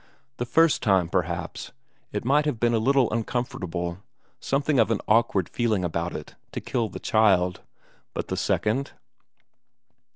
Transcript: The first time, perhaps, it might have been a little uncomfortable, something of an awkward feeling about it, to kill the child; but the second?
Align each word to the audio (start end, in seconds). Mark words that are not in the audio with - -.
The 0.37 0.47
first 0.47 0.81
time, 0.81 1.09
perhaps, 1.09 1.73
it 2.11 2.25
might 2.25 2.45
have 2.45 2.59
been 2.59 2.73
a 2.73 2.79
little 2.79 3.11
uncomfortable, 3.11 3.99
something 4.39 4.79
of 4.79 4.89
an 4.89 4.99
awkward 5.07 5.47
feeling 5.47 5.83
about 5.85 6.15
it, 6.15 6.33
to 6.53 6.59
kill 6.59 6.89
the 6.89 6.97
child; 6.97 7.61
but 8.15 8.27
the 8.27 8.35
second? 8.35 8.93